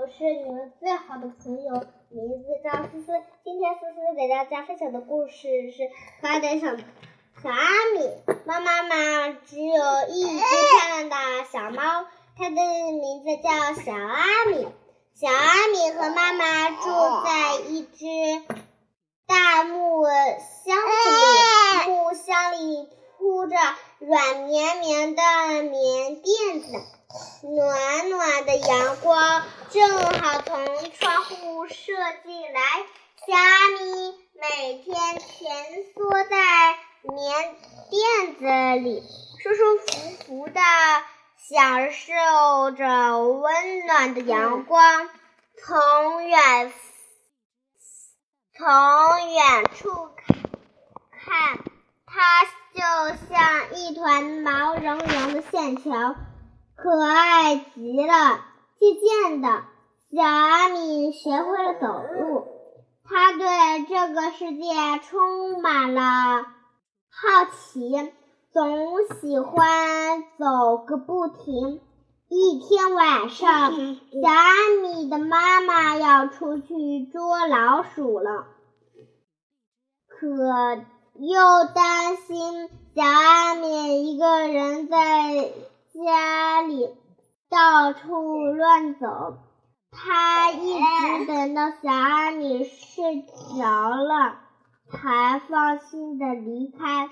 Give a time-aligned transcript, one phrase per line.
[0.00, 1.72] 我是你们最好的朋友，
[2.10, 3.20] 名字叫思思。
[3.42, 5.90] 今天思思给大家分享的故事是
[6.20, 6.68] 可爱的小
[7.42, 7.66] 小阿
[7.96, 8.08] 米。
[8.44, 11.16] 猫妈妈只有一只漂亮的
[11.50, 12.06] 小猫，
[12.36, 13.50] 它的名字叫
[13.82, 14.68] 小阿米。
[15.16, 18.06] 小阿米和妈妈住在一只
[19.26, 23.56] 大木箱子里，木箱里铺着
[23.98, 25.22] 软绵绵的
[25.64, 26.68] 棉垫子，
[27.42, 31.92] 暖暖的阳光正好从窗户射
[32.24, 32.60] 进来。
[33.26, 35.48] 小阿米每天蜷
[35.94, 36.36] 缩在
[37.02, 37.56] 棉
[37.90, 39.02] 垫子里，
[39.42, 39.86] 舒舒服
[40.24, 40.60] 服的。
[41.48, 45.08] 享受着温暖的阳光，
[45.56, 46.72] 从远
[48.54, 48.66] 从
[49.32, 49.88] 远处
[51.10, 51.58] 看，
[52.04, 56.16] 它就像一团毛茸茸的线条，
[56.76, 58.44] 可爱极了。
[58.78, 59.64] 渐渐的，
[60.12, 62.46] 小阿米学会了走路，
[63.08, 64.64] 它对这个世界
[65.08, 66.42] 充满了
[67.10, 68.12] 好奇。
[68.50, 71.80] 总喜欢走个不停。
[72.28, 73.72] 一天晚上，
[74.10, 78.46] 小阿米的妈妈要出去捉老鼠了，
[80.08, 80.82] 可
[81.14, 85.52] 又担心小阿米一个人在
[85.94, 86.90] 家里
[87.48, 89.38] 到处乱走，
[89.90, 94.40] 他一直等到小阿米睡着了，
[94.90, 97.08] 才放心的离开。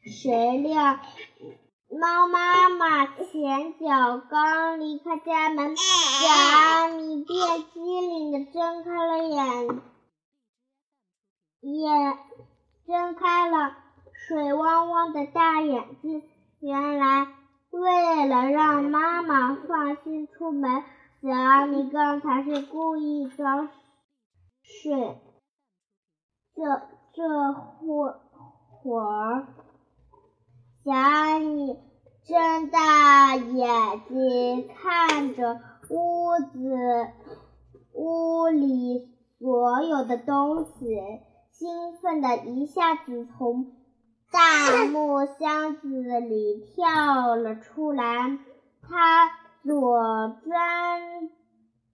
[0.00, 0.98] 谁料，
[1.90, 9.80] 猫妈妈前脚刚离开家门，小阿米便机灵的睁开了眼，
[11.60, 12.18] 眼
[12.86, 13.76] 睁开了
[14.26, 16.22] 水汪汪的大眼睛。
[16.60, 17.28] 原来，
[17.70, 20.82] 为了让妈妈放心出门，
[21.20, 23.68] 小阿米刚才是故意装
[24.62, 25.18] 睡。
[26.54, 26.62] 这
[27.12, 28.14] 这会
[28.70, 29.48] 会儿。
[30.84, 31.76] 小阿米
[32.24, 35.60] 睁大眼睛看着
[35.90, 37.10] 屋子
[37.94, 39.08] 屋里
[39.40, 40.70] 所有的东西，
[41.50, 43.72] 兴奋的一下子从
[44.30, 48.38] 大木箱子里跳了出来。
[48.82, 49.28] 他
[49.64, 51.28] 左转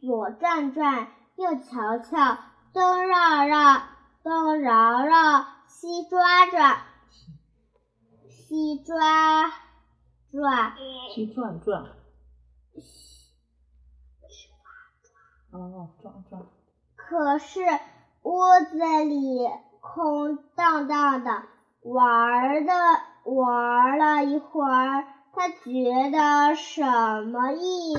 [0.00, 2.38] 左转转，右瞧瞧，
[2.72, 3.82] 东绕绕，
[4.22, 6.82] 东绕绕，西抓抓。
[8.28, 9.50] 西抓
[10.30, 10.74] 抓，
[11.14, 11.82] 西转转，
[15.52, 16.42] 哦，转转。
[16.96, 17.60] 可是
[18.22, 18.40] 屋
[18.70, 19.48] 子里
[19.80, 21.44] 空荡荡的，
[21.82, 22.72] 玩的
[23.24, 25.04] 玩了一会儿，
[25.34, 27.94] 他觉得什么意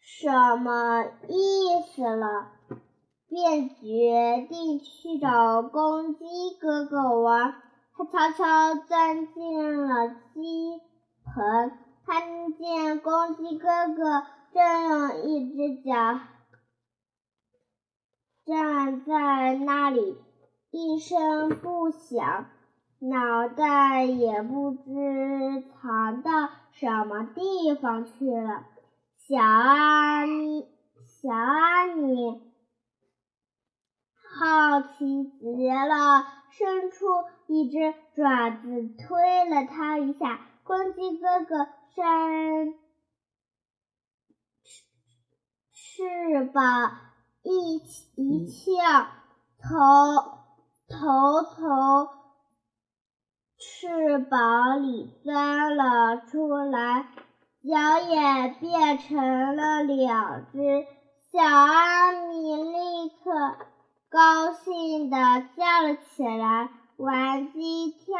[0.00, 2.48] 什么意思了，
[3.28, 6.24] 便决定去找公鸡
[6.58, 7.54] 哥哥玩。
[7.92, 10.80] 他悄悄钻进了鸡
[11.24, 11.72] 棚，
[12.06, 16.20] 看见公鸡哥哥正用一只脚
[18.46, 20.16] 站在那里，
[20.70, 22.46] 一声不响，
[23.00, 28.64] 脑袋也不知藏到什么地方去了。
[29.16, 30.66] 小阿咪，
[31.06, 32.42] 小阿咪，
[34.14, 36.26] 好奇极了。
[36.50, 37.06] 伸出
[37.46, 42.74] 一只爪子推了他一下，公鸡哥哥扇
[45.72, 46.96] 翅膀
[47.42, 47.76] 一
[48.16, 49.06] 一翘，
[49.58, 49.68] 头
[50.88, 52.08] 头从
[53.58, 57.08] 翅膀里钻了出来，
[57.62, 60.86] 脚也变成了两只。
[61.32, 63.56] 小阿米立刻。
[64.10, 65.16] 高兴的
[65.54, 68.14] 叫了起来，玩鸡跳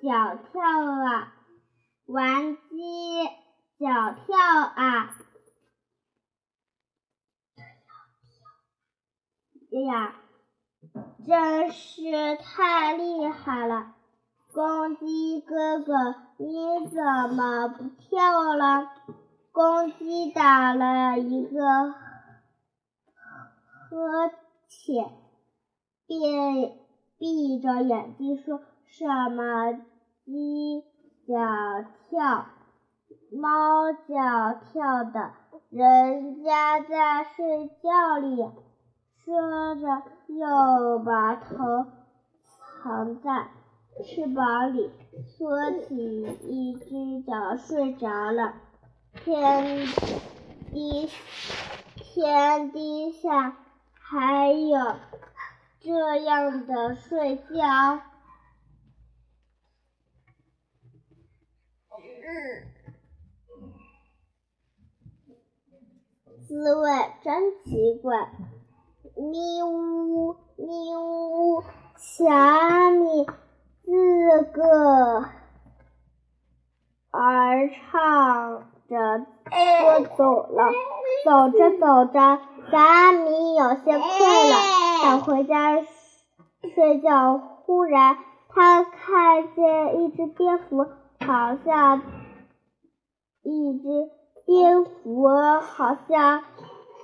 [0.00, 1.34] 脚跳啊，
[2.06, 3.26] 玩鸡
[3.78, 5.14] 脚跳啊！
[9.70, 10.14] 哎呀，
[11.26, 13.93] 真是太厉害了！
[14.54, 18.88] 公鸡哥哥，你怎么不跳了？
[19.50, 21.18] 公鸡打了？
[21.18, 21.92] 一个
[23.90, 24.30] 呵。
[24.66, 25.12] 欠
[26.06, 26.72] 便
[27.16, 29.72] 闭着眼睛说：“什么
[30.24, 30.82] 鸡
[31.26, 31.34] 脚
[32.08, 32.46] 跳，
[33.30, 35.32] 猫脚跳的，
[35.70, 38.50] 人家在睡觉里。”
[39.24, 41.86] 说着，又把头
[42.82, 43.48] 藏在
[44.02, 44.90] 翅膀里，
[45.26, 45.94] 缩起
[46.48, 48.54] 一只脚睡着了。
[49.12, 49.86] 天
[50.72, 51.08] 低。
[51.96, 53.56] 天天底下
[53.92, 54.96] 还有
[55.80, 58.00] 这样的睡觉？
[61.90, 62.72] 嗯
[66.46, 66.90] 滋味
[67.22, 68.30] 真奇怪。
[69.16, 71.64] 咪呜咪呜，
[71.98, 73.26] 小阿米
[73.84, 75.24] 自个
[77.10, 80.72] 儿唱着歌走了。
[81.24, 82.38] 走着走着，
[82.70, 84.56] 小阿米有些困了，
[85.02, 85.82] 想回家
[86.74, 87.38] 睡觉。
[87.38, 88.18] 忽然，
[88.50, 90.86] 他看见一只蝙蝠，
[91.24, 92.02] 好像
[93.42, 94.10] 一只
[94.44, 95.28] 蝙蝠，
[95.60, 96.44] 好像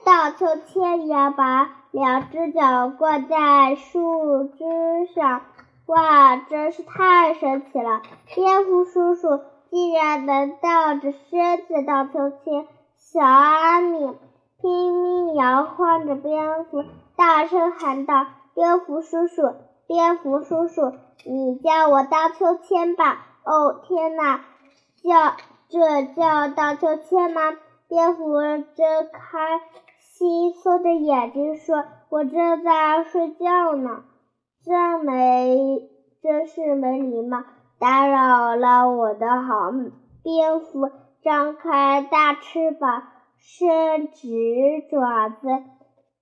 [0.05, 5.43] 荡秋千一样，把两只脚挂在树枝上。
[5.91, 8.01] 哇，真是太神奇了！
[8.33, 9.41] 蝙蝠叔叔
[9.71, 12.69] 竟然能荡着身子荡秋千。
[12.97, 14.17] 小阿米
[14.61, 16.85] 拼命摇晃着蝙蝠，
[17.17, 19.53] 大声喊道：“蝙蝠叔叔，
[19.89, 20.93] 蝙蝠叔叔，
[21.25, 24.43] 你教我荡秋千吧！”哦，天哪，
[25.03, 25.35] 叫
[25.69, 27.41] 这叫荡秋千吗？
[27.89, 28.41] 蝙蝠
[28.77, 29.61] 睁开
[30.01, 34.05] 惺忪的眼睛说：“我正在睡觉呢，
[34.65, 35.89] 真没，
[36.23, 37.43] 真是没礼貌，
[37.79, 39.71] 打扰了我的好。”
[40.23, 40.91] 蝙蝠。
[41.23, 43.03] 张开大翅膀，
[43.37, 45.37] 伸直爪子，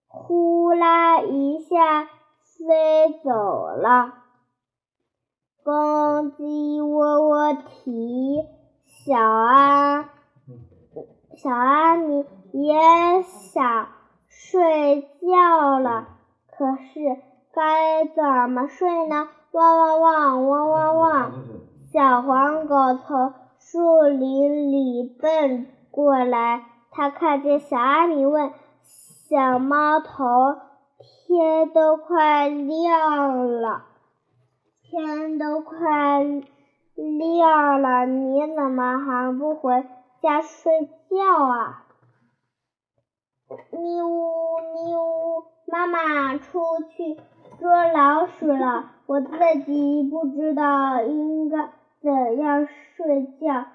[0.09, 3.31] 呼啦一下飞走
[3.77, 4.15] 了。
[5.63, 8.45] 公鸡窝窝啼，
[8.87, 10.11] 小阿
[11.37, 13.87] 小阿米也想
[14.27, 16.09] 睡觉了，
[16.51, 17.19] 可是
[17.59, 19.29] 该怎么睡呢？
[19.51, 21.33] 汪汪汪汪汪汪！
[21.93, 23.35] 小黄狗从。
[23.61, 28.53] 树林里奔过来，它看见小阿米，问
[28.83, 30.25] 小猫头
[31.27, 33.83] ：“天都快亮了，
[34.85, 36.23] 天都快
[36.95, 39.85] 亮了，你怎么还不回
[40.23, 41.85] 家睡觉啊？”
[43.71, 44.33] 咪呜
[44.73, 46.63] 咪呜，妈妈出
[46.97, 47.19] 去
[47.59, 49.31] 捉老鼠了，我自
[49.67, 51.71] 己不知道应该。
[52.01, 53.67] 怎样睡觉？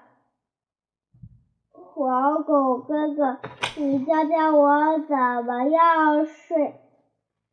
[1.72, 3.38] 黄狗哥哥，
[3.76, 6.74] 你教教我怎么样睡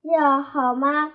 [0.01, 1.11] 觉好吗？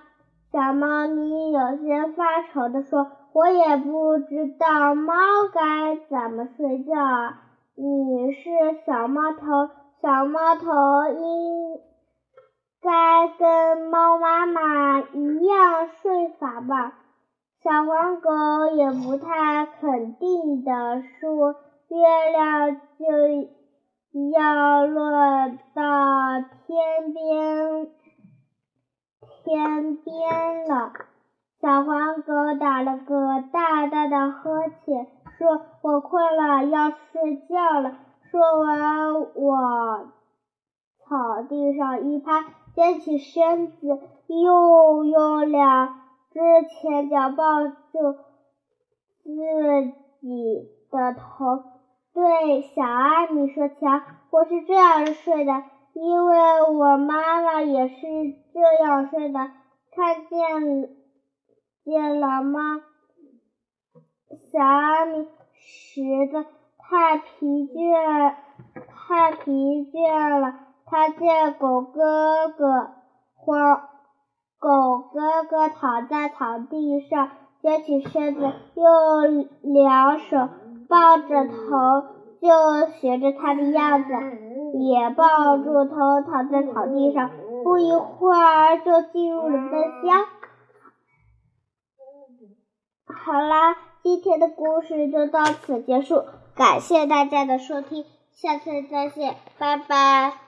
[0.51, 5.13] 小猫咪有些发愁的说：“我也不知道猫
[5.51, 7.41] 该怎么睡觉啊。”
[7.75, 8.49] 你是
[8.85, 9.69] 小猫头，
[10.01, 10.71] 小猫头
[11.19, 11.79] 应
[12.81, 14.56] 该跟猫妈妈
[16.67, 16.93] 吧？
[17.63, 18.29] 小黄狗
[18.75, 21.55] 也不太肯定的说
[21.89, 23.49] ：“月亮就
[24.31, 25.11] 要落
[25.73, 25.83] 到
[26.65, 27.89] 天边，
[29.43, 30.93] 天边了。”
[31.59, 37.97] 小黄狗打了个大大的呵欠，说：“我困了，要睡觉了。”
[38.29, 40.11] 说完，往
[41.03, 46.06] 草地上一趴，掀起身子，又用两。
[46.37, 47.73] 之前脚抱住
[49.23, 49.31] 自
[50.21, 51.63] 己的头，
[52.13, 55.63] 对小阿米说：“瞧，我是这样睡的，
[55.93, 57.95] 因为我妈妈也是
[58.53, 59.39] 这样睡的。
[59.95, 60.89] 看见
[61.83, 62.83] 见了吗？”
[64.53, 66.01] 小阿米实
[66.31, 66.45] 在
[66.77, 68.35] 太疲倦，
[68.85, 70.53] 太疲倦了。
[70.85, 72.91] 他见狗哥哥
[73.33, 73.89] 慌。
[74.59, 74.69] 狗
[75.13, 77.29] 哥哥躺在草地上，
[77.61, 80.49] 撅起身子，用两手
[80.89, 81.53] 抱着头，
[82.41, 84.13] 就学着他的样子，
[84.79, 87.29] 也抱住头躺在草地上。
[87.63, 89.71] 不一会儿，就进入了梦
[90.03, 90.25] 乡。
[93.05, 96.23] 好啦，今天的故事就到此结束，
[96.55, 100.46] 感谢大家的收听，下次再见，拜拜。